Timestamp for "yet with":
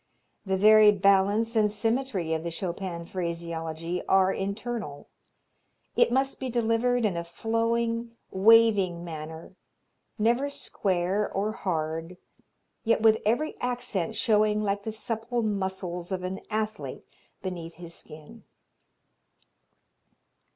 12.83-13.19